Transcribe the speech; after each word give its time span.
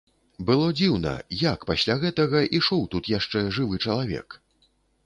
Было 0.45 0.69
дзіўна, 0.79 1.11
як 1.43 1.67
пасля 1.73 1.99
гэтага 2.07 2.43
ішоў 2.61 2.81
тут 2.95 3.13
яшчэ 3.17 3.47
жывы 3.61 3.75
чалавек. 3.89 4.29